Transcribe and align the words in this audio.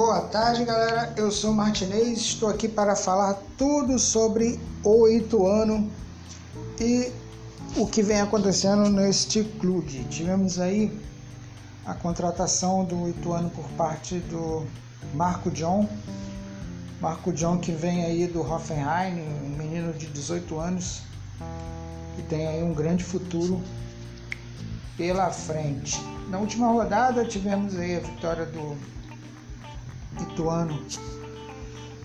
Boa 0.00 0.20
tarde, 0.20 0.64
galera. 0.64 1.12
Eu 1.16 1.28
sou 1.28 1.52
Martinez, 1.52 2.20
estou 2.20 2.48
aqui 2.48 2.68
para 2.68 2.94
falar 2.94 3.36
tudo 3.56 3.98
sobre 3.98 4.60
o 4.84 5.08
Ituano 5.08 5.90
e 6.80 7.12
o 7.76 7.84
que 7.84 8.00
vem 8.00 8.20
acontecendo 8.20 8.88
neste 8.90 9.42
clube. 9.42 10.04
Tivemos 10.04 10.60
aí 10.60 10.96
a 11.84 11.94
contratação 11.94 12.84
do 12.84 13.08
Ituano 13.08 13.50
por 13.50 13.64
parte 13.70 14.20
do 14.20 14.68
Marco 15.14 15.50
John. 15.50 15.88
Marco 17.00 17.32
John 17.32 17.58
que 17.58 17.72
vem 17.72 18.04
aí 18.04 18.28
do 18.28 18.40
Hoffenheim, 18.40 19.20
um 19.44 19.56
menino 19.58 19.92
de 19.92 20.06
18 20.06 20.60
anos 20.60 21.02
que 22.14 22.22
tem 22.22 22.46
aí 22.46 22.62
um 22.62 22.72
grande 22.72 23.02
futuro 23.02 23.60
pela 24.96 25.28
frente. 25.32 26.00
Na 26.28 26.38
última 26.38 26.68
rodada 26.68 27.24
tivemos 27.24 27.76
aí 27.76 27.96
a 27.96 28.00
vitória 28.00 28.46
do 28.46 28.76
Ituano 30.20 30.84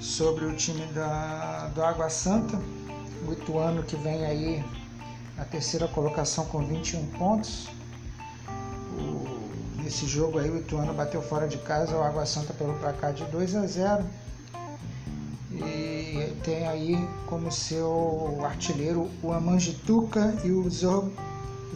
sobre 0.00 0.44
o 0.44 0.54
time 0.54 0.84
da, 0.86 1.70
do 1.74 1.82
Água 1.82 2.10
Santa. 2.10 2.58
O 3.26 3.32
Ituano 3.32 3.82
que 3.82 3.96
vem 3.96 4.24
aí 4.24 4.64
na 5.36 5.44
terceira 5.44 5.88
colocação 5.88 6.44
com 6.46 6.64
21 6.64 7.06
pontos. 7.18 7.68
O, 8.98 9.82
nesse 9.82 10.06
jogo 10.06 10.38
aí 10.38 10.50
o 10.50 10.58
Ituano 10.58 10.92
bateu 10.92 11.22
fora 11.22 11.46
de 11.46 11.58
casa 11.58 11.96
o 11.96 12.02
Água 12.02 12.26
Santa 12.26 12.52
pelo 12.52 12.74
placar 12.74 13.12
de 13.12 13.24
2 13.24 13.56
a 13.56 13.66
0. 13.66 14.04
E 15.52 16.36
tem 16.42 16.66
aí 16.66 17.08
como 17.26 17.52
seu 17.52 18.38
artilheiro 18.44 19.10
o 19.22 19.32
Amangituka 19.32 20.34
e 20.44 20.50
o 20.50 20.68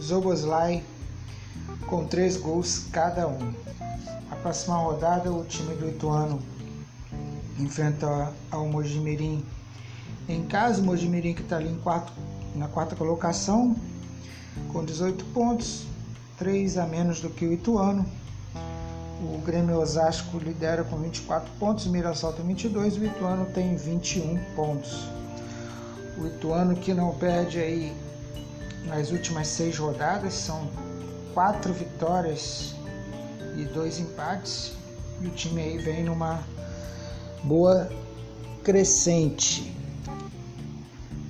Zoboslai 0.01 0.83
com 1.87 2.05
três 2.05 2.37
gols 2.37 2.85
cada 2.91 3.27
um. 3.27 3.53
A 4.29 4.35
próxima 4.35 4.75
rodada, 4.75 5.31
o 5.31 5.45
time 5.45 5.73
do 5.75 5.87
Ituano 5.87 6.41
enfrenta 7.57 8.33
ao 8.51 8.67
Mojimirim 8.67 9.43
em 10.27 10.45
casa. 10.45 10.81
O 10.81 10.85
Mojimirim 10.85 11.33
que 11.33 11.41
está 11.41 11.57
ali 11.57 11.69
em 11.69 11.79
quarto, 11.79 12.11
na 12.53 12.67
quarta 12.67 12.95
colocação, 12.95 13.75
com 14.71 14.83
18 14.83 15.23
pontos, 15.25 15.85
3 16.37 16.77
a 16.77 16.85
menos 16.85 17.21
do 17.21 17.29
que 17.29 17.45
o 17.45 17.53
Ituano. 17.53 18.05
O 19.21 19.39
Grêmio 19.39 19.79
Osasco 19.79 20.37
lidera 20.37 20.83
com 20.83 20.97
24 20.97 21.49
pontos, 21.57 21.87
o 21.87 21.89
Mirassol 21.89 22.33
tem 22.33 22.45
22, 22.45 22.97
o 22.97 23.05
Ituano 23.05 23.45
tem 23.47 23.75
21 23.75 24.37
pontos. 24.55 25.09
O 26.17 26.27
Ituano 26.27 26.75
que 26.75 26.93
não 26.93 27.15
perde 27.15 27.59
aí 27.59 27.95
nas 28.85 29.09
últimas 29.11 29.47
seis 29.47 29.77
rodadas, 29.77 30.33
são 30.33 30.67
quatro 31.33 31.73
vitórias 31.73 32.76
e 33.57 33.65
dois 33.65 33.99
empates. 33.99 34.73
E 35.19 35.27
o 35.27 35.31
time 35.31 35.61
aí 35.61 35.77
vem 35.79 36.03
numa 36.03 36.39
boa 37.43 37.89
crescente. 38.63 39.75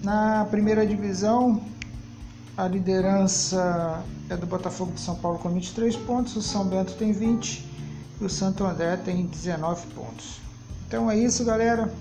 Na 0.04 0.46
primeira 0.46 0.86
divisão, 0.86 1.62
a 2.58 2.68
liderança 2.68 4.04
é 4.30 4.36
do 4.36 4.46
Botafogo 4.46 4.92
de 4.92 5.00
São 5.00 5.16
Paulo 5.16 5.40
com 5.40 5.50
23 5.50 5.96
pontos, 5.96 6.36
o 6.36 6.42
São 6.42 6.66
Bento 6.66 6.94
tem 6.94 7.12
20 7.12 7.66
e 8.20 8.26
o 8.26 8.30
Santo 8.30 8.66
André 8.66 8.98
tem 8.98 9.26
19 9.26 9.88
pontos. 9.88 10.40
Então 10.88 11.10
é 11.10 11.18
isso, 11.18 11.44
galera. 11.46 11.92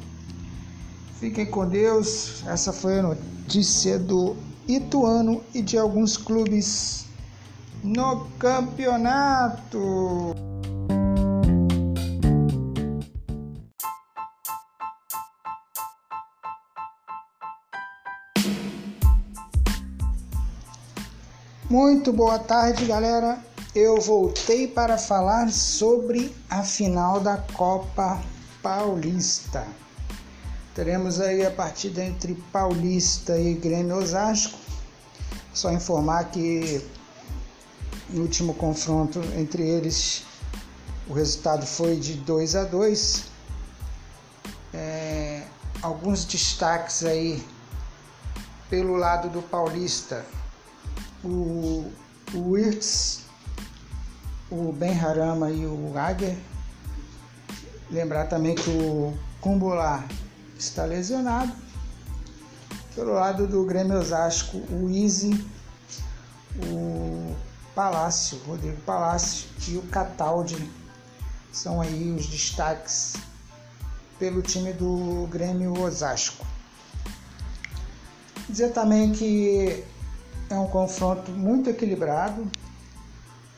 Fiquem 1.21 1.47
com 1.47 1.67
Deus. 1.69 2.43
Essa 2.47 2.73
foi 2.73 2.99
a 2.99 3.03
notícia 3.03 3.99
do 3.99 4.37
Ituano 4.69 5.43
e 5.55 5.63
de 5.63 5.79
alguns 5.79 6.17
clubes 6.17 7.06
no 7.83 8.27
campeonato. 8.39 10.35
Muito 21.69 22.13
boa 22.13 22.39
tarde, 22.39 22.87
galera. 22.87 23.39
Eu 23.75 24.01
voltei 24.01 24.67
para 24.67 24.97
falar 24.97 25.51
sobre 25.51 26.35
a 26.49 26.63
final 26.63 27.21
da 27.21 27.37
Copa 27.55 28.23
Paulista. 28.63 29.67
Teremos 30.75 31.21
aí 31.21 31.45
a 31.45 31.51
partida 31.51 32.05
entre 32.05 32.35
Paulista 32.53 33.37
e 33.39 33.55
Grêmio 33.55 33.97
Osasco. 33.97 34.59
Só 35.53 35.73
informar 35.73 36.31
que 36.31 36.83
no 38.11 38.23
último 38.23 38.55
confronto 38.55 39.21
entre 39.37 39.63
eles, 39.63 40.25
o 41.09 41.13
resultado 41.13 41.67
foi 41.67 41.97
de 41.97 42.15
2 42.15 42.57
a 42.57 42.65
2. 42.65 43.25
É, 44.73 45.43
alguns 45.83 46.25
destaques 46.25 47.05
aí 47.05 47.43
pelo 48.69 48.97
lado 48.97 49.29
do 49.29 49.43
Paulista. 49.43 50.25
O, 51.25 51.91
o 52.35 52.51
Wirtz, 52.51 53.23
o 54.51 54.73
Ben 54.73 54.99
Harama 54.99 55.51
e 55.51 55.67
o 55.67 55.93
Ager. 55.97 56.37
Lembrar 57.91 58.27
também 58.27 58.55
que 58.55 58.69
o 58.71 59.17
Kumbular 59.41 60.07
está 60.59 60.85
lesionado. 60.85 61.53
Pelo 62.95 63.13
lado 63.13 63.47
do 63.47 63.65
Grêmio 63.65 63.99
Osasco, 63.99 64.57
o 64.71 64.89
Easy, 64.91 65.45
o 66.57 67.35
Palácio, 67.77 68.39
Rodrigo 68.47 68.81
Palácio 68.81 69.47
e 69.69 69.77
o 69.77 69.83
Cataldi 69.83 70.71
são 71.53 71.79
aí 71.79 72.11
os 72.11 72.27
destaques 72.27 73.17
pelo 74.19 74.41
time 74.41 74.73
do 74.73 75.29
Grêmio 75.31 75.79
Osasco. 75.79 76.47
Dizer 78.49 78.73
também 78.73 79.13
que 79.13 79.85
é 80.49 80.59
um 80.59 80.67
confronto 80.69 81.31
muito 81.31 81.69
equilibrado. 81.69 82.41
O 82.43 82.51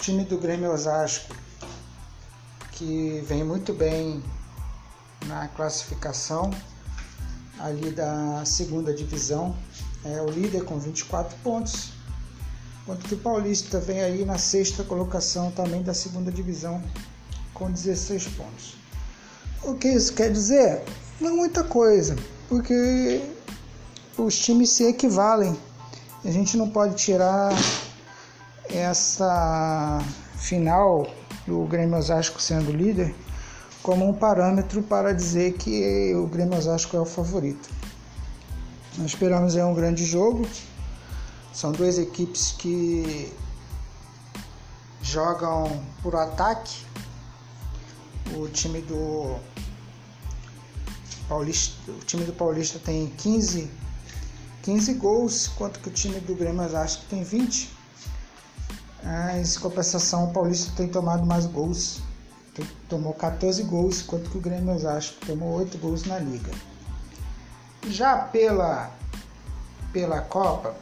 time 0.01 0.25
do 0.25 0.37
Grêmio 0.37 0.73
Osasco 0.73 1.33
que 2.73 3.23
vem 3.25 3.45
muito 3.45 3.73
bem 3.73 4.21
na 5.27 5.47
classificação 5.47 6.51
ali 7.61 7.93
da 7.93 8.45
segunda 8.45 8.93
divisão, 8.93 9.57
é 10.05 10.21
o 10.21 10.31
líder 10.31 10.65
com 10.65 10.79
24 10.79 11.37
pontos 11.39 11.98
Enquanto 12.89 13.07
que 13.07 13.15
o 13.17 13.19
Paulista 13.19 13.79
vem 13.79 14.01
aí 14.01 14.25
na 14.25 14.39
sexta 14.39 14.83
colocação 14.83 15.51
também 15.51 15.83
da 15.83 15.93
segunda 15.93 16.33
divisão 16.33 16.83
com 17.53 17.71
16 17.71 18.29
pontos. 18.29 18.77
O 19.63 19.75
que 19.75 19.89
isso 19.89 20.15
quer 20.15 20.33
dizer? 20.33 20.83
Não 21.21 21.37
muita 21.37 21.63
coisa, 21.63 22.17
porque 22.49 23.21
os 24.17 24.39
times 24.39 24.71
se 24.71 24.85
equivalem. 24.85 25.55
A 26.25 26.31
gente 26.31 26.57
não 26.57 26.71
pode 26.71 26.95
tirar 26.95 27.53
essa 28.71 30.03
final 30.37 31.07
do 31.47 31.65
Grêmio 31.65 31.99
Osasco 31.99 32.41
sendo 32.41 32.73
líder 32.73 33.15
como 33.83 34.09
um 34.09 34.15
parâmetro 34.15 34.83
para 34.83 35.13
dizer 35.13 35.59
que 35.59 36.15
o 36.15 36.27
Grêmio 36.27 36.57
Osasco 36.57 36.97
é 36.97 37.01
o 37.01 37.05
favorito. 37.05 37.69
Nós 38.97 39.09
esperamos 39.09 39.55
aí 39.55 39.63
um 39.63 39.75
grande 39.75 40.07
jogo, 40.07 40.49
são 41.59 41.73
duas 41.73 41.99
equipes 41.99 42.53
que 42.53 43.33
jogam 45.03 45.85
por 46.05 46.15
ataque. 46.15 46.87
O 48.37 48.47
time 48.47 48.81
do 48.83 49.37
Paulista, 51.29 51.91
o 51.91 51.99
time 51.99 52.25
do 52.25 52.33
Paulista 52.33 52.79
tem 52.79 53.09
15, 53.09 53.69
15 54.63 54.95
gols, 54.95 55.49
enquanto 55.49 55.81
que 55.81 55.89
o 55.89 55.93
time 55.93 56.21
do 56.21 56.37
Grêmio 56.37 56.63
que 56.63 57.07
tem 57.07 57.25
20. 57.25 57.77
Em 59.37 59.59
compensação, 59.59 60.27
o 60.27 60.33
Paulista 60.33 60.73
tem 60.77 60.87
tomado 60.87 61.27
mais 61.27 61.45
gols. 61.45 62.01
Tomou 62.89 63.15
14 63.15 63.65
gols, 63.65 64.03
enquanto 64.03 64.31
que 64.31 64.39
o 64.39 64.41
Grêmio 64.41 64.79
que 64.79 65.27
tomou 65.27 65.55
8 65.55 65.77
gols 65.79 66.05
na 66.05 66.21
liga. 66.21 66.53
Já 67.89 68.17
pela, 68.17 68.93
pela 69.93 70.21
Copa, 70.21 70.77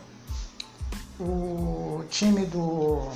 o 1.19 2.05
time 2.11 2.45
do, 2.47 3.11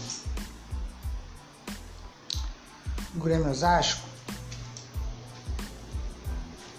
Grêmio 3.21 3.51
Osasco 3.51 4.09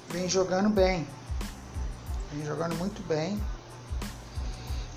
vem 0.10 0.28
jogando 0.28 0.70
bem, 0.70 1.08
vem 2.34 2.46
jogando 2.46 2.76
muito 2.76 3.06
bem 3.08 3.40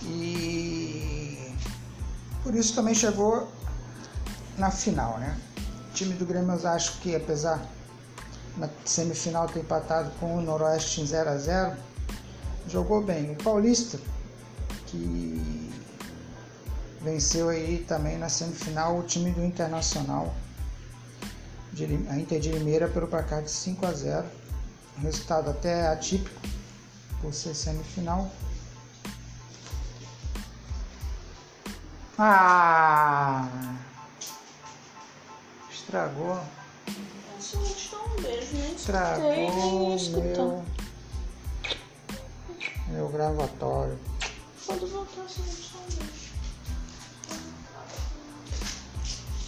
e 0.03 1.55
por 2.43 2.55
isso 2.55 2.75
também 2.75 2.95
chegou 2.95 3.49
na 4.57 4.71
final, 4.71 5.19
né? 5.19 5.39
O 5.91 5.93
time 5.93 6.15
do 6.15 6.25
Grêmio 6.25 6.55
Osasco 6.55 6.99
que 6.99 7.15
apesar 7.15 7.61
na 8.57 8.69
semifinal 8.85 9.47
ter 9.47 9.61
empatado 9.61 10.11
com 10.19 10.39
o 10.39 10.41
Noroeste 10.41 11.01
em 11.01 11.07
0 11.07 11.31
a 11.31 11.37
0 11.37 11.77
jogou 12.69 13.03
bem. 13.03 13.33
O 13.33 13.37
Paulista 13.37 13.99
que 14.87 15.64
Venceu 17.05 17.51
aí 17.51 17.85
também 17.87 18.17
na 18.17 18.31
semifinal 18.31 18.99
o 18.99 19.03
time 19.03 19.31
do 19.31 19.45
Internacional 19.45 20.35
a 22.09 22.17
Inter 22.17 22.39
de 22.39 22.53
Limeira 22.53 22.89
pelo 22.89 23.09
placar 23.09 23.43
de 23.43 23.51
5 23.51 23.85
a 23.85 23.93
0. 23.93 24.27
Resultado 24.99 25.51
até 25.51 25.89
atípico 25.89 26.41
por 27.21 27.35
ser 27.35 27.55
semifinal. 27.55 28.31
Ah! 32.17 33.49
Estragou. 35.69 36.41
Um 38.17 38.23
beijo, 38.23 38.57
Estragou 38.77 39.99
meu, 40.23 40.65
meu 42.89 43.09
gravatório. 43.09 43.99
Quando 44.65 44.87
voltar, 44.87 45.23
você 45.23 45.43
só 45.43 45.79
um 45.79 45.97
beijo. 45.97 46.34